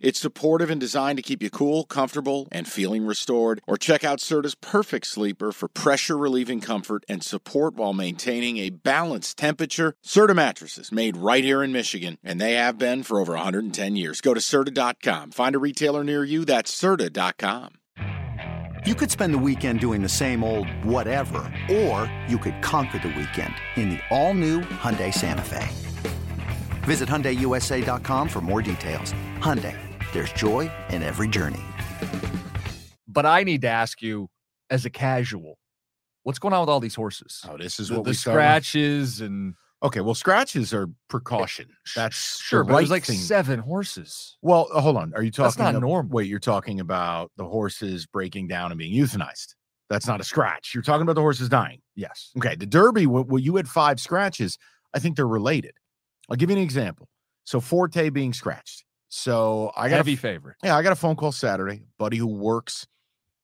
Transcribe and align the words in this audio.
It's 0.00 0.18
supportive 0.18 0.70
and 0.70 0.80
designed 0.80 1.18
to 1.18 1.22
keep 1.22 1.42
you 1.42 1.50
cool, 1.50 1.84
comfortable, 1.84 2.48
and 2.50 2.66
feeling 2.66 3.04
restored. 3.04 3.60
Or 3.66 3.76
check 3.76 4.02
out 4.02 4.18
Serta's 4.18 4.54
Perfect 4.54 5.06
Sleeper 5.06 5.52
for 5.52 5.68
pressure 5.68 6.16
relieving 6.16 6.60
comfort 6.60 7.04
and 7.08 7.22
support 7.22 7.74
while 7.74 7.92
maintaining 7.92 8.56
a 8.58 8.70
balanced 8.70 9.36
temperature. 9.36 9.94
Serta 10.04 10.34
mattresses 10.34 10.90
made 10.90 11.16
right 11.16 11.44
here 11.44 11.62
in 11.62 11.72
Michigan, 11.72 12.18
and 12.24 12.40
they 12.40 12.54
have 12.54 12.78
been 12.78 13.02
for 13.02 13.20
over 13.20 13.34
110 13.34 13.96
years. 13.96 14.20
Go 14.20 14.32
to 14.32 14.40
Serta.com. 14.40 15.32
Find 15.32 15.54
a 15.54 15.58
retailer 15.58 16.02
near 16.02 16.24
you. 16.24 16.44
That's 16.44 16.74
Serta.com. 16.74 17.72
You 18.86 18.94
could 18.94 19.10
spend 19.10 19.34
the 19.34 19.38
weekend 19.38 19.80
doing 19.80 20.00
the 20.00 20.08
same 20.08 20.42
old 20.42 20.66
whatever, 20.82 21.52
or 21.70 22.10
you 22.26 22.38
could 22.38 22.62
conquer 22.62 22.98
the 22.98 23.08
weekend 23.08 23.52
in 23.76 23.90
the 23.90 24.00
all-new 24.08 24.60
Hyundai 24.60 25.12
Santa 25.12 25.42
Fe. 25.42 25.68
Visit 26.84 27.06
HyundaiUSA.com 27.06 28.26
for 28.26 28.40
more 28.40 28.62
details. 28.62 29.12
Hyundai, 29.40 29.76
there's 30.12 30.32
joy 30.32 30.70
in 30.90 31.02
every 31.02 31.28
journey. 31.28 31.60
But 33.08 33.26
I 33.26 33.42
need 33.42 33.62
to 33.62 33.68
ask 33.68 34.02
you, 34.02 34.28
as 34.70 34.84
a 34.84 34.90
casual, 34.90 35.58
what's 36.22 36.38
going 36.38 36.54
on 36.54 36.60
with 36.60 36.68
all 36.68 36.80
these 36.80 36.94
horses? 36.94 37.42
Oh, 37.48 37.56
this 37.56 37.80
is 37.80 37.88
the, 37.88 37.94
what 37.96 38.04
the 38.04 38.08
we 38.08 38.10
with? 38.10 38.18
scratches 38.18 39.20
and 39.20 39.54
Okay, 39.82 40.02
well, 40.02 40.14
scratches 40.14 40.74
are 40.74 40.88
precaution. 41.08 41.66
That's 41.96 42.38
sure, 42.38 42.60
the 42.60 42.64
but 42.66 42.76
there's 42.76 42.90
right 42.90 42.96
like 42.96 43.04
thing. 43.04 43.16
seven 43.16 43.58
horses. 43.60 44.36
Well, 44.42 44.68
uh, 44.74 44.80
hold 44.82 44.98
on. 44.98 45.14
Are 45.16 45.22
you 45.22 45.30
talking? 45.30 45.44
That's 45.44 45.58
not 45.58 45.74
ab- 45.74 45.80
normal. 45.80 46.10
Wait, 46.12 46.28
you're 46.28 46.38
talking 46.38 46.80
about 46.80 47.32
the 47.38 47.44
horses 47.46 48.04
breaking 48.04 48.46
down 48.48 48.72
and 48.72 48.78
being 48.78 48.92
euthanized. 48.92 49.54
That's 49.88 50.06
not 50.06 50.20
a 50.20 50.24
scratch. 50.24 50.72
You're 50.74 50.82
talking 50.82 51.02
about 51.02 51.14
the 51.14 51.22
horses 51.22 51.48
dying. 51.48 51.80
Yes. 51.96 52.30
Okay, 52.36 52.56
the 52.56 52.66
Derby. 52.66 53.06
Well, 53.06 53.24
well, 53.24 53.38
you 53.38 53.56
had 53.56 53.66
five 53.68 53.98
scratches. 54.00 54.58
I 54.92 54.98
think 54.98 55.16
they're 55.16 55.26
related. 55.26 55.72
I'll 56.28 56.36
give 56.36 56.50
you 56.50 56.56
an 56.56 56.62
example. 56.62 57.08
So 57.44 57.58
Forte 57.58 58.10
being 58.10 58.34
scratched. 58.34 58.84
So 59.10 59.72
I 59.76 59.88
got 59.88 59.96
a 59.96 59.98
Heavy 59.98 60.12
f- 60.12 60.20
favorite. 60.20 60.56
yeah, 60.64 60.76
I 60.76 60.82
got 60.82 60.92
a 60.92 60.96
phone 60.96 61.16
call 61.16 61.32
Saturday, 61.32 61.82
buddy 61.98 62.16
who 62.16 62.26
works 62.26 62.86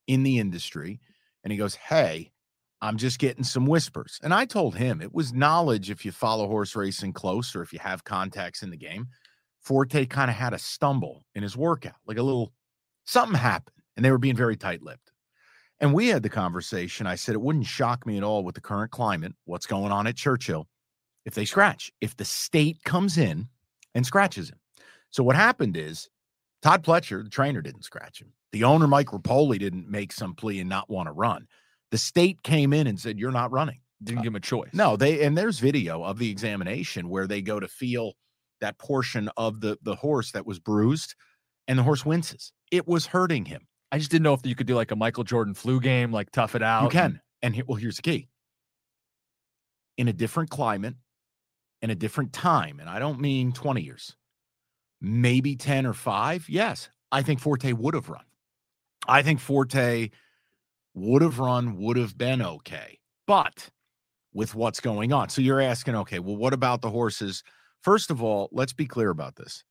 in 0.06 0.22
the 0.22 0.39
industry, 0.39 1.00
and 1.45 1.53
he 1.53 1.59
goes, 1.59 1.75
Hey, 1.75 2.33
I'm 2.81 2.97
just 2.97 3.19
getting 3.19 3.45
some 3.45 3.67
whispers. 3.67 4.20
And 4.22 4.33
I 4.33 4.44
told 4.44 4.77
him 4.77 5.03
it 5.03 5.12
was 5.12 5.33
knowledge 5.33 5.91
if 5.91 6.05
you 6.05 6.12
follow 6.12 6.47
horse 6.47 6.77
racing 6.77 7.12
close 7.14 7.56
or 7.56 7.62
if 7.62 7.72
you 7.72 7.78
have 7.81 8.05
contacts 8.05 8.62
in 8.62 8.70
the 8.70 8.77
game. 8.77 9.09
Forte 9.61 10.06
kind 10.06 10.31
of 10.31 10.37
had 10.37 10.55
a 10.55 10.59
stumble 10.59 11.25
in 11.34 11.42
his 11.42 11.56
workout, 11.56 11.97
like 12.06 12.19
a 12.19 12.22
little 12.22 12.53
something 13.05 13.37
happened, 13.37 13.83
and 13.97 14.05
they 14.05 14.12
were 14.12 14.19
being 14.19 14.37
very 14.37 14.56
tight 14.56 14.83
lipped. 14.83 15.12
And 15.81 15.92
we 15.92 16.09
had 16.09 16.22
the 16.22 16.31
conversation. 16.31 17.06
I 17.06 17.17
said, 17.17 17.34
It 17.34 17.41
wouldn't 17.42 17.67
shock 17.67 18.06
me 18.06 18.17
at 18.17 18.22
all 18.22 18.44
with 18.44 18.55
the 18.55 18.61
current 18.61 18.92
climate, 18.92 19.34
what's 19.44 19.67
going 19.67 19.91
on 19.92 20.06
at 20.06 20.17
Churchill, 20.17 20.69
if 21.25 21.34
they 21.34 21.44
scratch, 21.44 21.92
if 22.00 22.17
the 22.17 22.25
state 22.25 22.84
comes 22.84 23.19
in 23.19 23.48
and 23.94 24.06
scratches 24.06 24.50
him. 24.50 24.59
So 25.11 25.23
what 25.23 25.37
happened 25.37 25.77
is 25.77 26.09
Todd 26.62 26.85
Pletcher, 26.85 27.23
the 27.23 27.31
trainer, 27.31 27.62
didn't 27.62 27.85
scratch 27.85 28.21
him. 28.21 28.33
The 28.53 28.65
owner, 28.65 28.87
Mike 28.87 29.09
Repole, 29.09 29.59
didn't 29.59 29.89
make 29.89 30.12
some 30.12 30.35
plea 30.35 30.61
and 30.61 30.69
not 30.69 30.89
want 30.89 31.09
to 31.09 31.12
run. 31.12 31.47
The 31.91 31.99
state 31.99 32.43
came 32.43 32.73
in 32.73 32.87
and 32.87 32.99
said, 32.99 33.19
You're 33.19 33.31
not 33.31 33.53
running. 33.53 33.81
Didn't 34.03 34.19
uh, 34.19 34.23
give 34.23 34.33
him 34.33 34.37
a 34.37 34.41
choice. 34.41 34.71
No, 34.73 34.97
they 34.97 35.23
and 35.23 35.37
there's 35.37 35.59
video 35.59 36.03
of 36.03 36.19
the 36.19 36.31
examination 36.31 37.09
where 37.09 37.27
they 37.27 37.41
go 37.43 37.61
to 37.61 37.69
feel 37.69 38.12
that 38.61 38.79
portion 38.79 39.31
of 39.37 39.61
the 39.61 39.79
the 39.83 39.95
horse 39.95 40.33
that 40.33 40.47
was 40.47 40.59
bruised, 40.59 41.15
and 41.69 41.79
the 41.79 41.83
horse 41.83 42.05
winces. 42.05 42.53
It 42.71 42.87
was 42.87 43.07
hurting 43.07 43.45
him. 43.45 43.67
I 43.93 43.99
just 43.99 44.11
didn't 44.11 44.25
know 44.25 44.34
if 44.34 44.45
you 44.45 44.55
could 44.55 44.67
do 44.67 44.75
like 44.75 44.91
a 44.91 44.97
Michael 44.97 45.25
Jordan 45.25 45.55
flu 45.55 45.81
game, 45.81 46.12
like 46.12 46.31
tough 46.31 46.55
it 46.55 46.62
out. 46.62 46.84
You 46.84 46.89
can. 46.91 47.21
And 47.43 47.55
here, 47.55 47.65
well, 47.67 47.77
here's 47.77 47.97
the 47.97 48.03
key. 48.03 48.29
In 49.97 50.09
a 50.09 50.12
different 50.12 50.51
climate, 50.51 50.95
in 51.81 51.91
a 51.91 51.94
different 51.94 52.33
time, 52.33 52.81
and 52.81 52.91
I 52.91 52.99
don't 52.99 53.21
mean 53.21 53.53
20 53.53 53.81
years, 53.81 54.17
maybe 55.01 55.57
10 55.57 55.87
or 55.87 55.93
five. 55.93 56.49
Yes, 56.49 56.89
I 57.12 57.23
think 57.23 57.41
Forte 57.41 57.73
would 57.73 57.95
have 57.95 58.09
run. 58.09 58.25
I 59.07 59.23
think 59.23 59.41
Forte 59.41 60.11
would 60.95 61.23
have 61.23 61.39
run, 61.39 61.77
would 61.79 61.97
have 61.97 62.17
been 62.17 62.43
okay. 62.43 62.99
But 63.27 63.71
with 64.37 64.55
what's 64.55 64.81
going 64.81 65.12
on. 65.12 65.31
So 65.31 65.41
you're 65.41 65.62
asking, 65.62 65.97
okay, 65.97 66.19
well, 66.19 66.37
what 66.37 66.53
about 66.53 66.83
the 66.83 66.91
horses? 66.91 67.43
First 67.83 68.11
of 68.11 68.23
all, 68.23 68.51
let's 68.53 68.75
be 68.75 68.87
clear 68.87 69.09
about 69.09 69.37
this. 69.37 69.65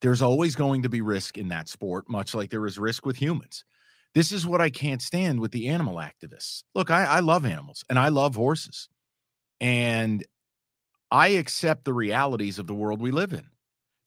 There's 0.00 0.20
always 0.20 0.56
going 0.56 0.82
to 0.82 0.88
be 0.88 1.00
risk 1.00 1.38
in 1.38 1.48
that 1.48 1.68
sport, 1.68 2.08
much 2.08 2.34
like 2.34 2.50
there 2.50 2.66
is 2.66 2.78
risk 2.78 3.06
with 3.06 3.16
humans. 3.16 3.64
This 4.14 4.32
is 4.32 4.46
what 4.46 4.60
I 4.60 4.68
can't 4.68 5.00
stand 5.00 5.38
with 5.38 5.52
the 5.52 5.68
animal 5.68 5.96
activists. 5.96 6.64
Look, 6.74 6.90
I, 6.90 7.04
I 7.04 7.20
love 7.20 7.46
animals 7.46 7.84
and 7.88 7.98
I 7.98 8.08
love 8.08 8.34
horses. 8.34 8.88
And 9.60 10.24
I 11.10 11.28
accept 11.28 11.84
the 11.84 11.92
realities 11.92 12.58
of 12.58 12.66
the 12.66 12.74
world 12.74 13.00
we 13.00 13.12
live 13.12 13.32
in. 13.32 13.46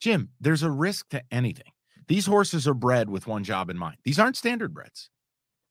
Jim, 0.04 0.28
there's 0.38 0.62
a 0.62 0.70
risk 0.70 1.08
to 1.08 1.22
anything. 1.30 1.72
These 2.08 2.26
horses 2.26 2.68
are 2.68 2.74
bred 2.74 3.08
with 3.08 3.26
one 3.26 3.42
job 3.42 3.70
in 3.70 3.78
mind. 3.78 3.96
These 4.04 4.18
aren't 4.18 4.36
standard 4.36 4.74
breds, 4.74 5.08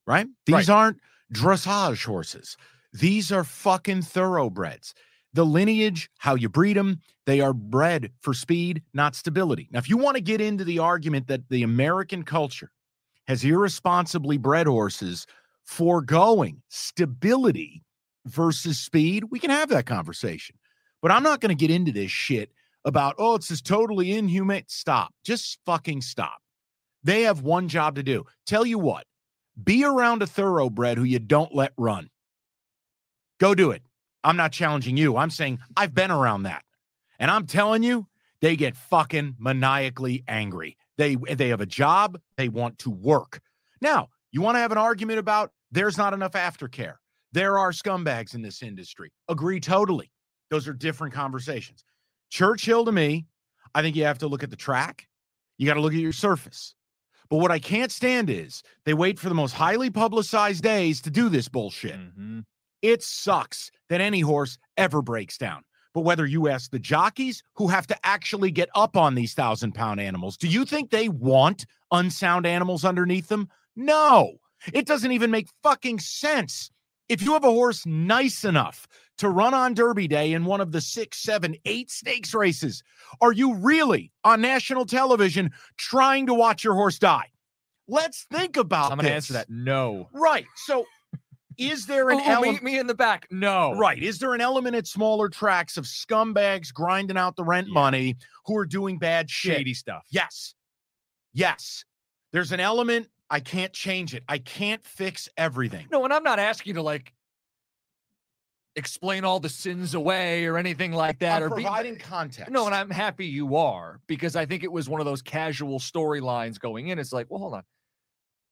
right? 0.08 0.26
These 0.48 0.56
Right. 0.56 0.70
aren't 0.70 1.02
dressage 1.32 2.04
horses. 2.06 2.58
These 2.92 3.32
are 3.32 3.44
fucking 3.44 4.02
thoroughbreds. 4.02 4.96
The 5.34 5.46
lineage, 5.46 6.10
how 6.18 6.34
you 6.34 6.50
breed 6.50 6.78
them, 6.78 7.00
they 7.28 7.42
are 7.42 7.54
bred 7.54 8.12
for 8.22 8.34
speed, 8.34 8.82
not 8.92 9.16
stability. 9.16 9.70
Now, 9.70 9.78
if 9.78 9.88
you 9.88 9.98
want 9.98 10.18
to 10.18 10.22
get 10.22 10.42
into 10.42 10.64
the 10.64 10.80
argument 10.80 11.28
that 11.28 11.50
the 11.50 11.62
American 11.62 12.24
culture 12.24 12.72
has 13.28 13.44
irresponsibly 13.44 14.40
bred 14.40 14.66
horses 14.66 15.28
foregoing 15.64 16.64
stability 16.70 17.84
versus 18.26 18.80
speed, 18.80 19.26
we 19.30 19.38
can 19.38 19.52
have 19.52 19.70
that 19.70 19.86
conversation. 19.86 20.58
But 21.04 21.12
I'm 21.12 21.22
not 21.22 21.40
going 21.40 21.56
to 21.56 21.68
get 21.68 21.70
into 21.70 21.92
this 21.92 22.10
shit 22.10 22.52
about, 22.86 23.16
oh, 23.18 23.36
it's 23.36 23.48
this 23.48 23.62
totally 23.62 24.12
inhumane. 24.14 24.66
Stop. 24.68 25.14
Just 25.24 25.60
fucking 25.66 26.02
stop. 26.02 26.38
They 27.04 27.24
have 27.24 27.42
one 27.42 27.68
job 27.68 27.96
to 27.96 28.04
do. 28.04 28.26
Tell 28.46 28.66
you 28.66 28.80
what, 28.80 29.06
be 29.62 29.84
around 29.84 30.22
a 30.22 30.28
thoroughbred 30.28 30.98
who 30.98 31.04
you 31.04 31.20
don't 31.20 31.54
let 31.54 31.74
run. 31.78 32.10
Go 33.40 33.54
do 33.54 33.72
it. 33.72 33.84
I'm 34.24 34.38
not 34.38 34.54
challenging 34.54 34.96
you. 34.96 35.18
I'm 35.18 35.30
saying 35.30 35.60
I've 35.76 35.94
been 35.94 36.12
around 36.12 36.44
that. 36.44 36.64
And 37.20 37.30
I'm 37.30 37.46
telling 37.46 37.84
you, 37.84 38.08
they 38.42 38.56
get 38.56 38.76
fucking 38.76 39.36
maniacally 39.38 40.24
angry. 40.28 40.78
They 40.98 41.16
they 41.16 41.50
have 41.50 41.62
a 41.62 41.66
job, 41.66 42.20
they 42.38 42.50
want 42.50 42.80
to 42.80 42.90
work. 42.90 43.42
Now, 43.82 44.10
you 44.32 44.42
want 44.42 44.56
to 44.56 44.60
have 44.60 44.72
an 44.72 44.78
argument 44.78 45.20
about 45.20 45.52
there's 45.72 45.98
not 45.98 46.14
enough 46.14 46.34
aftercare. 46.34 46.96
There 47.32 47.58
are 47.58 47.72
scumbags 47.72 48.36
in 48.36 48.42
this 48.42 48.62
industry. 48.62 49.12
Agree 49.28 49.60
totally. 49.60 50.12
Those 50.50 50.68
are 50.68 50.74
different 50.74 51.14
conversations. 51.14 51.84
Churchill 52.34 52.84
to 52.86 52.92
me, 52.92 53.28
I 53.76 53.84
think 53.84 53.96
you 53.96 54.06
have 54.06 54.18
to 54.18 54.28
look 54.28 54.42
at 54.42 54.50
the 54.50 54.56
track. 54.56 55.08
You 55.60 55.68
got 55.68 55.76
to 55.76 55.82
look 55.82 55.94
at 55.94 56.00
your 56.00 56.12
surface. 56.12 56.74
But 57.30 57.38
what 57.38 57.52
I 57.52 57.60
can't 57.60 57.92
stand 57.92 58.28
is 58.28 58.64
they 58.86 58.96
wait 58.96 59.20
for 59.20 59.30
the 59.30 59.36
most 59.36 59.52
highly 59.52 59.92
publicized 59.92 60.64
days 60.64 61.00
to 61.04 61.12
do 61.12 61.30
this 61.30 61.48
bullshit. 61.48 61.96
Mhm. 61.96 62.46
It 62.82 63.04
sucks 63.04 63.70
that 63.90 64.02
any 64.02 64.22
horse 64.22 64.58
ever 64.78 65.04
breaks 65.04 65.38
down. 65.38 65.64
But 65.94 66.02
whether 66.02 66.26
you 66.26 66.48
ask 66.48 66.72
the 66.72 66.80
jockeys 66.80 67.44
who 67.54 67.68
have 67.68 67.86
to 67.86 67.98
actually 68.04 68.50
get 68.50 68.70
up 68.74 68.98
on 68.98 69.14
these 69.14 69.36
thousand 69.36 69.74
pound 69.74 70.00
animals, 70.00 70.36
do 70.36 70.48
you 70.48 70.66
think 70.66 70.90
they 70.90 71.10
want 71.10 71.68
unsound 71.92 72.48
animals 72.48 72.84
underneath 72.84 73.28
them? 73.28 73.48
No, 73.76 74.40
it 74.74 74.88
doesn't 74.88 75.12
even 75.12 75.30
make 75.30 75.50
fucking 75.62 76.00
sense. 76.00 76.72
If 77.10 77.22
you 77.22 77.34
have 77.34 77.44
a 77.44 77.52
horse 77.52 77.86
nice 77.86 78.44
enough 78.44 78.88
to 79.20 79.30
run 79.30 79.54
on 79.54 79.74
Derby 79.74 80.08
Day 80.08 80.34
in 80.34 80.46
one 80.46 80.60
of 80.62 80.72
the 80.72 80.82
six, 80.82 81.20
seven, 81.20 81.56
eight 81.66 81.92
stakes 81.92 82.34
races, 82.34 82.84
are 83.22 83.32
you 83.32 83.56
really 83.56 84.12
on 84.24 84.42
national 84.42 84.86
television 84.86 85.52
trying 85.78 86.26
to 86.28 86.34
watch 86.34 86.64
your 86.64 86.74
horse 86.74 86.98
die? 87.00 87.30
Let's 87.88 88.26
think 88.32 88.58
about 88.58 88.92
I'm 88.92 88.98
going 88.98 89.08
to 89.08 89.14
answer 89.14 89.34
that. 89.34 89.50
No. 89.50 90.10
Right. 90.14 90.46
So, 90.56 90.86
is 91.58 91.86
there 91.86 92.10
an 92.10 92.18
Oh, 92.20 92.24
oh 92.26 92.32
element? 92.32 92.54
meet 92.54 92.64
me 92.64 92.80
in 92.80 92.88
the 92.88 92.96
back. 92.96 93.28
No. 93.30 93.74
Right. 93.78 94.02
Is 94.02 94.18
there 94.20 94.34
an 94.34 94.42
element 94.42 94.76
at 94.76 94.88
smaller 94.88 95.30
tracks 95.30 95.78
of 95.78 95.86
scumbags 95.86 96.74
grinding 96.74 97.18
out 97.18 97.36
the 97.36 97.44
rent 97.44 97.68
Yeah. 97.68 97.74
money 97.74 98.16
who 98.46 98.58
are 98.58 98.66
doing 98.66 98.98
bad 98.98 99.30
shit? 99.30 99.58
Shady 99.58 99.74
stuff. 99.74 100.04
Yes. 100.10 100.56
Yes. 101.34 101.84
There's 102.32 102.52
an 102.52 102.60
element. 102.60 103.08
I 103.30 103.40
can't 103.40 103.74
change 103.74 104.14
it. 104.16 104.24
I 104.28 104.38
can't 104.40 104.84
fix 104.86 105.28
everything. 105.38 105.88
No, 105.92 106.04
and 106.04 106.14
I'm 106.14 106.24
not 106.24 106.40
asking 106.40 106.72
you 106.72 106.76
to 106.76 106.82
like 106.82 107.14
explain 108.76 109.24
all 109.24 109.40
the 109.40 109.50
sins 109.50 109.94
away 109.94 110.46
or 110.46 110.58
anything 110.58 110.92
like 110.92 111.20
that, 111.20 111.42
I'm 111.42 111.52
or 111.52 111.56
be, 111.56 111.64
providing 111.64 111.98
context. 111.98 112.52
No, 112.52 112.66
and 112.66 112.74
I'm 112.74 112.90
happy 112.90 113.26
you 113.26 113.56
are 113.56 114.00
because 114.08 114.36
I 114.36 114.46
think 114.46 114.64
it 114.64 114.72
was 114.72 114.90
one 114.90 115.00
of 115.00 115.06
those 115.06 115.22
casual 115.22 115.80
storylines 115.80 116.60
going 116.60 116.88
in. 116.88 116.98
It's 117.00 117.14
like, 117.14 117.28
well, 117.30 117.40
hold 117.40 117.54
on. 117.54 117.64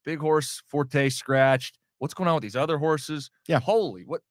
Big 0.05 0.19
horse, 0.19 0.61
Forte 0.67 1.09
scratched. 1.09 1.77
What's 1.99 2.13
going 2.13 2.27
on 2.27 2.35
with 2.35 2.43
these 2.43 2.55
other 2.55 2.77
horses? 2.77 3.29
Yeah. 3.47 3.59
Holy, 3.59 4.03
what? 4.03 4.21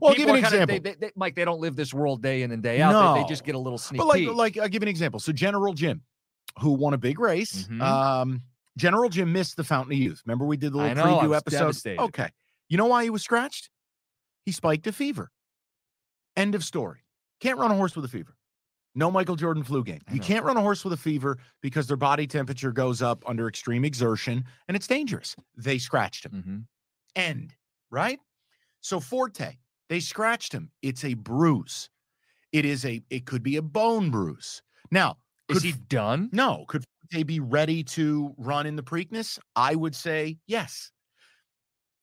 well, 0.00 0.10
I'll 0.10 0.14
give 0.16 0.28
an 0.28 0.36
example. 0.36 0.78
they, 0.78 0.78
they, 0.78 0.94
they, 1.00 1.10
Mike, 1.16 1.34
they 1.34 1.44
don't 1.44 1.60
live 1.60 1.76
this 1.76 1.92
world 1.92 2.22
day 2.22 2.42
in 2.42 2.52
and 2.52 2.62
day 2.62 2.80
out. 2.80 3.14
They, 3.14 3.22
they 3.22 3.28
just 3.28 3.44
get 3.44 3.54
a 3.54 3.58
little 3.58 3.78
sneak 3.78 3.98
but 3.98 4.06
like, 4.06 4.20
peek. 4.20 4.34
like, 4.34 4.58
I'll 4.58 4.68
give 4.68 4.82
an 4.82 4.88
example. 4.88 5.18
So, 5.20 5.32
General 5.32 5.72
Jim, 5.72 6.02
who 6.60 6.72
won 6.72 6.94
a 6.94 6.98
big 6.98 7.18
race, 7.18 7.66
Mhm. 7.68 7.80
um, 7.82 8.42
General 8.76 9.08
Jim 9.08 9.32
missed 9.32 9.56
the 9.56 9.64
Fountain 9.64 9.92
of 9.94 9.98
Youth. 9.98 10.22
Remember 10.26 10.44
we 10.46 10.56
did 10.56 10.72
the 10.72 10.78
little 10.78 10.94
know, 10.94 11.18
preview 11.18 11.36
episode? 11.36 11.58
devastated. 11.58 12.00
Okay. 12.02 12.28
You 12.68 12.76
know 12.76 12.86
why 12.86 13.04
he 13.04 13.10
was 13.10 13.22
scratched? 13.22 13.70
He 14.44 14.52
spiked 14.52 14.86
a 14.86 14.92
fever. 14.92 15.30
End 16.36 16.54
of 16.54 16.64
story. 16.64 17.00
Can't 17.40 17.58
run 17.58 17.70
a 17.70 17.74
horse 17.76 17.94
with 17.96 18.04
a 18.04 18.08
fever. 18.08 18.36
No 18.96 19.10
Michael 19.10 19.34
Jordan 19.36 19.64
flu 19.64 19.82
game. 19.82 20.00
You 20.12 20.20
can't 20.20 20.44
run 20.44 20.56
a 20.56 20.60
horse 20.60 20.84
with 20.84 20.92
a 20.92 20.96
fever 20.96 21.38
because 21.62 21.86
their 21.88 21.96
body 21.96 22.26
temperature 22.28 22.70
goes 22.70 23.02
up 23.02 23.22
under 23.28 23.48
extreme 23.48 23.84
exertion 23.84 24.44
and 24.68 24.76
it's 24.76 24.86
dangerous. 24.86 25.34
They 25.56 25.78
scratched 25.78 26.24
him. 26.26 26.32
Mhm. 26.32 26.66
End, 27.20 27.54
right? 27.90 28.20
So 28.80 29.00
Forte, 29.00 29.56
they 29.88 29.98
scratched 30.00 30.52
him. 30.52 30.70
It's 30.80 31.04
a 31.04 31.14
bruise. 31.14 31.90
It 32.52 32.64
is 32.64 32.84
a 32.84 33.02
it 33.10 33.26
could 33.26 33.42
be 33.42 33.56
a 33.56 33.62
bone 33.62 34.10
bruise. 34.12 34.62
Now, 34.92 35.18
Is 35.48 35.56
could 35.58 35.64
he 35.64 35.72
done? 35.72 36.28
no, 36.32 36.64
could 36.68 36.84
Forte 37.10 37.24
be 37.24 37.40
ready 37.40 37.82
to 37.84 38.32
run 38.38 38.64
in 38.64 38.76
the 38.76 38.82
Preakness? 38.84 39.40
I 39.56 39.74
would 39.74 39.96
say 39.96 40.38
yes. 40.46 40.92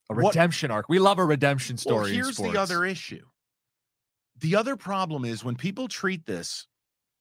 A 0.10 0.14
What- 0.14 0.36
redemption 0.36 0.72
arc. 0.72 0.90
We 0.90 1.00
love 1.00 1.20
a 1.20 1.26
redemption 1.26 1.78
story. 1.78 2.04
Well, 2.04 2.14
here's 2.14 2.36
the 2.38 2.58
other 2.58 2.84
issue. 2.84 3.26
The 4.42 4.56
other 4.56 4.76
problem 4.76 5.24
is 5.24 5.44
when 5.44 5.56
people 5.56 5.88
treat 5.88 6.26
this, 6.26 6.68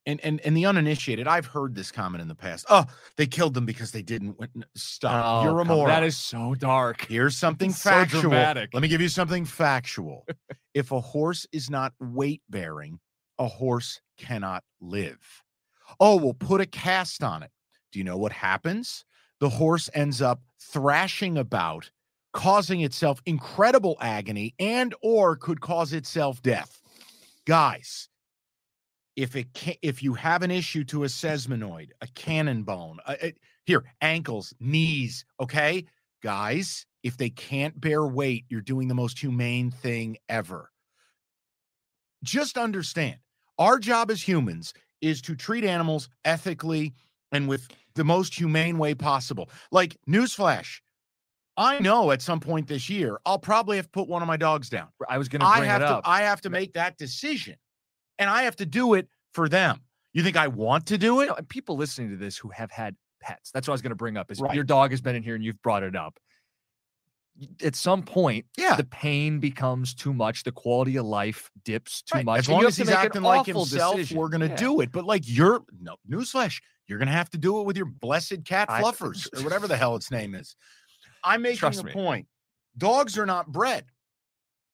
and 0.06 0.20
and 0.22 0.40
and 0.40 0.56
the 0.56 0.64
uninitiated, 0.66 1.28
I've 1.28 1.46
heard 1.46 1.74
this 1.74 1.92
comment 1.92 2.22
in 2.22 2.28
the 2.28 2.34
past. 2.34 2.64
Oh, 2.70 2.86
they 3.16 3.26
killed 3.26 3.52
them 3.54 3.66
because 3.66 3.92
they 3.92 4.02
didn't 4.02 4.38
win. 4.38 4.64
Stop. 4.74 5.24
Oh, 5.24 5.44
You're 5.44 5.60
a 5.60 5.64
moron. 5.64 5.88
That 5.88 6.02
is 6.02 6.16
so 6.16 6.54
dark. 6.54 7.06
Here's 7.06 7.36
something 7.36 7.70
So 7.72 7.90
factual. 7.90 8.22
dramatic. 8.22 8.70
Let 8.72 8.82
me 8.82 8.88
give 8.88 9.02
you 9.02 9.08
something 9.08 9.44
factual. 9.44 10.26
if 10.74 10.90
a 10.92 11.00
horse 11.00 11.46
is 11.52 11.68
not 11.68 11.92
weight 12.00 12.42
bearing, 12.48 12.98
a 13.38 13.46
horse 13.46 14.00
cannot 14.16 14.64
live. 14.80 15.18
Oh, 16.00 16.16
we'll 16.16 16.34
put 16.34 16.60
a 16.62 16.66
cast 16.66 17.22
on 17.22 17.42
it. 17.42 17.50
Do 17.92 17.98
you 17.98 18.04
know 18.04 18.16
what 18.16 18.32
happens? 18.32 19.04
The 19.40 19.48
horse 19.50 19.90
ends 19.92 20.22
up 20.22 20.40
thrashing 20.58 21.36
about, 21.36 21.90
causing 22.32 22.80
itself 22.80 23.20
incredible 23.26 23.98
agony 24.00 24.54
and 24.58 24.94
or 25.02 25.36
could 25.36 25.60
cause 25.60 25.92
itself 25.92 26.40
death. 26.42 26.80
Guys, 27.50 28.08
if 29.16 29.34
it 29.34 29.52
can 29.54 29.74
if 29.82 30.04
you 30.04 30.14
have 30.14 30.44
an 30.44 30.52
issue 30.52 30.84
to 30.84 31.02
a 31.02 31.08
sesamoid, 31.08 31.88
a 32.00 32.06
cannon 32.14 32.62
bone, 32.62 32.98
uh, 33.06 33.16
uh, 33.20 33.30
here, 33.64 33.82
ankles, 34.00 34.54
knees, 34.60 35.24
okay? 35.40 35.84
Guys, 36.22 36.86
if 37.02 37.16
they 37.16 37.28
can't 37.28 37.80
bear 37.80 38.06
weight, 38.06 38.44
you're 38.50 38.60
doing 38.60 38.86
the 38.86 38.94
most 38.94 39.18
humane 39.18 39.72
thing 39.72 40.16
ever. 40.28 40.70
Just 42.22 42.56
understand, 42.56 43.16
our 43.58 43.80
job 43.80 44.12
as 44.12 44.22
humans 44.22 44.72
is 45.00 45.20
to 45.22 45.34
treat 45.34 45.64
animals 45.64 46.08
ethically 46.24 46.94
and 47.32 47.48
with 47.48 47.66
the 47.96 48.04
most 48.04 48.32
humane 48.32 48.78
way 48.78 48.94
possible. 48.94 49.50
Like 49.72 49.96
newsflash, 50.08 50.78
I 51.60 51.78
know 51.78 52.10
at 52.10 52.22
some 52.22 52.40
point 52.40 52.66
this 52.66 52.88
year 52.88 53.18
I'll 53.26 53.38
probably 53.38 53.76
have 53.76 53.86
to 53.86 53.90
put 53.90 54.08
one 54.08 54.22
of 54.22 54.28
my 54.28 54.36
dogs 54.36 54.68
down. 54.70 54.88
I 55.08 55.18
was 55.18 55.28
going 55.28 55.40
to 55.40 55.46
I 55.46 55.58
bring 55.58 55.70
have 55.70 55.82
it 55.82 55.86
to 55.86 55.90
up. 55.96 56.02
I 56.06 56.22
have 56.22 56.40
to 56.42 56.50
make 56.50 56.72
that 56.74 56.96
decision. 56.96 57.56
And 58.18 58.28
I 58.30 58.42
have 58.42 58.56
to 58.56 58.66
do 58.66 58.94
it 58.94 59.08
for 59.34 59.48
them. 59.48 59.80
You 60.12 60.22
think 60.22 60.36
I 60.36 60.48
want 60.48 60.86
to 60.86 60.98
do 60.98 61.20
it? 61.20 61.24
You 61.24 61.28
know, 61.30 61.34
and 61.36 61.48
people 61.48 61.76
listening 61.76 62.10
to 62.10 62.16
this 62.16 62.36
who 62.36 62.48
have 62.50 62.70
had 62.70 62.96
pets. 63.20 63.50
That's 63.52 63.68
what 63.68 63.72
I 63.72 63.74
was 63.74 63.82
going 63.82 63.90
to 63.90 63.96
bring 63.96 64.16
up. 64.16 64.30
Is 64.30 64.40
Right. 64.40 64.54
your 64.54 64.64
dog 64.64 64.90
has 64.90 65.00
been 65.00 65.14
in 65.16 65.22
here 65.22 65.34
and 65.34 65.44
you've 65.44 65.60
brought 65.62 65.82
it 65.82 65.94
up. 65.94 66.18
At 67.62 67.74
some 67.74 68.02
point, 68.02 68.44
Yeah. 68.58 68.76
the 68.76 68.84
pain 68.84 69.38
becomes 69.38 69.94
too 69.94 70.12
much. 70.12 70.42
The 70.42 70.52
quality 70.52 70.96
of 70.96 71.06
life 71.06 71.50
dips 71.64 72.02
too 72.02 72.16
Right, 72.18 72.24
much. 72.24 72.38
As 72.40 72.48
long 72.48 72.64
as 72.66 72.76
he's 72.76 72.88
to 72.88 72.98
acting 72.98 73.22
like 73.22 73.46
himself, 73.46 73.96
decision. 73.96 74.18
we're 74.18 74.28
gonna 74.28 74.46
Yeah. 74.48 74.56
do 74.56 74.80
it. 74.80 74.92
But 74.92 75.04
like 75.06 75.22
you're 75.26 75.62
no 75.80 75.96
newsflash, 76.10 76.60
you're 76.86 76.98
gonna 76.98 77.12
have 77.12 77.30
to 77.30 77.38
do 77.38 77.60
it 77.60 77.64
with 77.66 77.76
your 77.78 77.86
blessed 77.86 78.44
cat 78.44 78.68
I- 78.68 78.82
fluffers 78.82 79.26
or 79.38 79.42
whatever 79.44 79.66
the 79.68 79.76
hell 79.78 79.96
its 79.96 80.10
name 80.10 80.34
is. 80.34 80.54
I'm 81.24 81.42
making 81.42 81.58
Trust 81.58 81.80
a 81.80 81.84
me. 81.84 81.92
point. 81.92 82.28
Dogs 82.76 83.18
are 83.18 83.26
not 83.26 83.50
bred 83.52 83.86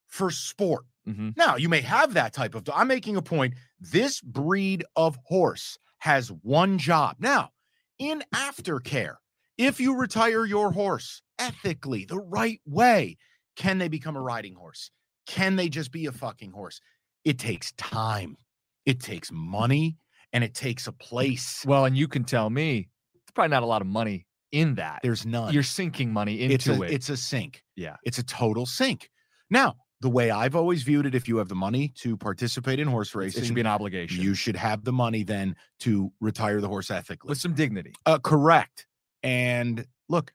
for 0.06 0.30
sport. 0.30 0.84
Mhm. 1.06 1.36
Now, 1.36 1.56
you 1.56 1.68
may 1.68 1.80
have 1.82 2.14
that 2.14 2.32
type 2.32 2.54
of 2.54 2.64
dog. 2.64 2.74
I'm 2.78 2.88
making 2.88 3.16
a 3.16 3.22
point. 3.22 3.54
This 3.78 4.20
breed 4.20 4.84
of 4.96 5.18
horse 5.24 5.78
has 5.98 6.30
one 6.30 6.78
job. 6.78 7.16
Now, 7.18 7.50
in 7.98 8.22
aftercare, 8.34 9.16
if 9.56 9.80
you 9.80 9.96
retire 9.96 10.44
your 10.44 10.72
horse 10.72 11.22
ethically, 11.38 12.04
the 12.04 12.18
right 12.18 12.60
way, 12.66 13.16
can 13.56 13.78
they 13.78 13.88
become 13.88 14.16
a 14.16 14.20
riding 14.22 14.54
horse? 14.54 14.90
Can 15.26 15.56
they 15.56 15.68
just 15.68 15.90
be 15.92 16.06
a 16.06 16.12
fucking 16.12 16.52
horse? 16.52 16.80
It 17.24 17.38
takes 17.38 17.72
time, 17.72 18.36
it 18.84 19.00
takes 19.00 19.30
money, 19.32 19.96
and 20.32 20.44
it 20.44 20.54
takes 20.54 20.86
a 20.86 20.92
place. 20.92 21.64
Well, 21.64 21.84
and 21.84 21.96
you 21.96 22.08
can 22.08 22.24
tell 22.24 22.50
me 22.50 22.88
it's 23.14 23.32
probably 23.32 23.50
not 23.50 23.62
a 23.62 23.66
lot 23.66 23.80
of 23.82 23.88
money 23.88 24.26
in 24.56 24.74
that. 24.76 25.00
There's 25.02 25.26
none. 25.26 25.52
You're 25.52 25.62
sinking 25.62 26.12
money 26.12 26.40
into 26.40 26.54
it's 26.54 26.66
a, 26.66 26.82
it. 26.82 26.90
It's 26.92 27.08
a 27.10 27.16
sink. 27.16 27.62
Yeah. 27.76 27.96
It's 28.04 28.18
a 28.18 28.22
total 28.22 28.66
sink. 28.66 29.10
Now, 29.50 29.76
the 30.00 30.08
way 30.10 30.30
I've 30.30 30.56
always 30.56 30.82
viewed 30.82 31.06
it, 31.06 31.14
if 31.14 31.28
you 31.28 31.36
have 31.38 31.48
the 31.48 31.54
money 31.54 31.92
to 31.96 32.16
participate 32.16 32.80
in 32.80 32.88
horse 32.88 33.14
racing, 33.14 33.42
it 33.42 33.46
should 33.46 33.54
be 33.54 33.60
an 33.60 33.66
obligation 33.66 34.22
you 34.22 34.34
should 34.34 34.56
have 34.56 34.84
the 34.84 34.92
money 34.92 35.22
then 35.22 35.56
to 35.80 36.12
retire 36.20 36.60
the 36.60 36.68
horse 36.68 36.90
ethically. 36.90 37.28
with 37.28 37.38
some 37.38 37.54
dignity. 37.54 37.92
Uh, 38.04 38.18
correct. 38.18 38.86
And 39.22 39.86
look, 40.08 40.32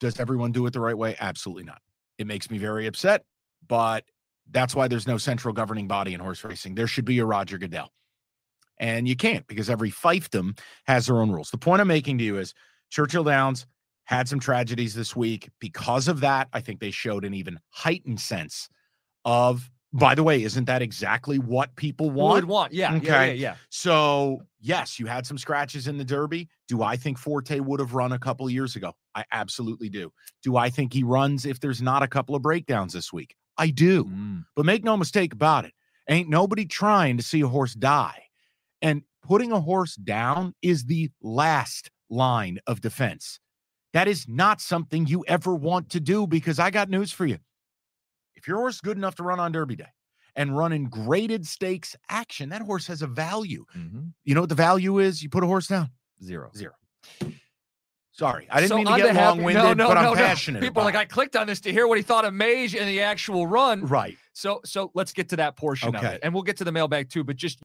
does 0.00 0.20
everyone 0.20 0.52
do 0.52 0.66
it 0.66 0.72
the 0.72 0.80
right 0.80 0.96
way? 0.96 1.16
Absolutely 1.20 1.64
not. 1.64 1.80
It 2.18 2.26
makes 2.26 2.50
me 2.50 2.58
very 2.58 2.86
upset, 2.86 3.24
but 3.66 4.04
that's 4.50 4.74
why 4.74 4.88
there's 4.88 5.06
no 5.06 5.18
central 5.18 5.52
governing 5.52 5.88
body 5.88 6.14
in 6.14 6.20
horse 6.20 6.44
racing. 6.44 6.74
There 6.74 6.86
should 6.86 7.04
be 7.04 7.18
a 7.18 7.26
Roger 7.26 7.58
Goodell. 7.58 7.92
And 8.78 9.08
you 9.08 9.16
can't 9.16 9.46
because 9.46 9.70
every 9.70 9.90
fiefdom 9.90 10.58
has 10.86 11.06
their 11.06 11.16
own 11.16 11.30
rules. 11.30 11.50
The 11.50 11.58
point 11.58 11.80
I'm 11.80 11.88
making 11.88 12.18
to 12.18 12.24
you 12.24 12.38
is 12.38 12.54
Churchill 12.90 13.24
Downs 13.24 13.66
had 14.04 14.28
some 14.28 14.38
tragedies 14.40 14.94
this 14.94 15.16
week. 15.16 15.50
Because 15.60 16.08
of 16.08 16.20
that, 16.20 16.48
I 16.52 16.60
think 16.60 16.80
they 16.80 16.90
showed 16.90 17.24
an 17.24 17.34
even 17.34 17.58
heightened 17.70 18.20
sense 18.20 18.68
of, 19.24 19.70
by 19.92 20.14
the 20.14 20.22
way, 20.22 20.42
isn't 20.42 20.66
that 20.66 20.82
exactly 20.82 21.38
what 21.38 21.74
people 21.76 22.10
Would 22.10 22.16
want? 22.16 22.46
want, 22.46 22.72
yeah, 22.72 22.92
yeah, 22.94 23.00
yeah, 23.02 23.16
Okay. 23.16 23.34
yeah. 23.34 23.56
So, 23.70 24.42
yes, 24.60 24.98
you 24.98 25.06
had 25.06 25.26
some 25.26 25.38
scratches 25.38 25.88
in 25.88 25.98
the 25.98 26.04
Derby. 26.04 26.48
Do 26.68 26.82
I 26.82 26.96
think 26.96 27.18
Forte 27.18 27.58
would 27.58 27.80
have 27.80 27.94
run 27.94 28.12
a 28.12 28.18
couple 28.18 28.48
years 28.50 28.76
ago? 28.76 28.92
I 29.14 29.24
absolutely 29.32 29.88
do. 29.88 30.12
Do 30.42 30.56
I 30.56 30.70
think 30.70 30.92
he 30.92 31.02
runs 31.02 31.46
if 31.46 31.58
there's 31.60 31.82
not 31.82 32.02
a 32.02 32.08
couple 32.08 32.34
of 32.34 32.42
breakdowns 32.42 32.92
this 32.92 33.12
week? 33.12 33.34
I 33.58 33.70
do. 33.70 34.04
Mm. 34.04 34.44
But 34.54 34.66
make 34.66 34.84
no 34.84 34.96
mistake 34.96 35.32
about 35.32 35.64
it. 35.64 35.72
Ain't 36.08 36.28
nobody 36.28 36.66
trying 36.66 37.16
to 37.16 37.22
see 37.22 37.40
a 37.40 37.48
horse 37.48 37.74
die. 37.74 38.24
And 38.82 39.02
putting 39.22 39.50
a 39.50 39.60
horse 39.60 39.96
down 39.96 40.54
is 40.62 40.84
the 40.84 41.10
last 41.22 41.90
line 42.08 42.58
of 42.66 42.80
defense. 42.80 43.40
That 43.92 44.08
is 44.08 44.26
not 44.28 44.60
something 44.60 45.06
you 45.06 45.24
ever 45.26 45.54
want 45.54 45.90
to 45.90 46.00
do 46.00 46.26
because 46.26 46.58
I 46.58 46.70
got 46.70 46.88
news 46.90 47.12
for 47.12 47.24
you. 47.26 47.38
If 48.34 48.46
your 48.46 48.58
horse 48.58 48.74
is 48.76 48.80
good 48.80 48.96
enough 48.98 49.14
to 49.16 49.22
run 49.22 49.40
on 49.40 49.52
Derby 49.52 49.76
Day 49.76 49.88
and 50.34 50.56
run 50.56 50.72
in 50.72 50.84
graded 50.90 51.46
stakes 51.46 51.96
action, 52.10 52.50
that 52.50 52.62
horse 52.62 52.86
has 52.88 53.00
a 53.02 53.06
value. 53.06 53.64
Mhm. 53.74 54.12
You 54.24 54.34
know 54.34 54.42
what 54.42 54.50
the 54.50 54.54
value 54.54 54.98
is? 54.98 55.22
You 55.22 55.30
put 55.30 55.42
a 55.42 55.46
horse 55.46 55.66
down. 55.68 55.90
Zero. 56.22 56.50
Zero. 56.54 56.74
Sorry, 58.12 58.46
I 58.50 58.60
didn't 58.60 58.70
So 58.70 58.76
mean 58.78 58.86
to 58.86 58.96
get 58.96 59.12
behalf- 59.12 59.36
long 59.36 59.42
winded, 59.42 59.62
no, 59.62 59.72
no, 59.74 59.88
but 59.88 59.98
I'm 59.98 60.04
no, 60.04 60.14
no. 60.14 60.16
passionate. 60.16 60.62
People 60.62 60.80
are 60.80 60.86
like, 60.86 60.94
about 60.94 61.00
I 61.02 61.04
clicked 61.04 61.36
on 61.36 61.46
this 61.46 61.60
to 61.60 61.72
hear 61.72 61.86
what 61.86 61.98
he 61.98 62.02
thought 62.02 62.24
of 62.24 62.32
Mage 62.32 62.74
and 62.74 62.88
the 62.88 63.02
actual 63.02 63.46
run. 63.46 63.84
right. 63.84 64.16
So, 64.32 64.60
so 64.64 64.90
let's 64.94 65.12
get 65.12 65.28
to 65.30 65.36
that 65.36 65.56
portion 65.56 65.94
of 65.94 66.02
Okay. 66.02 66.14
it, 66.14 66.20
and 66.22 66.32
we'll 66.32 66.42
get 66.42 66.56
to 66.58 66.64
the 66.64 66.72
mailbag 66.72 67.10
too. 67.10 67.24
But 67.24 67.36
just 67.36 67.62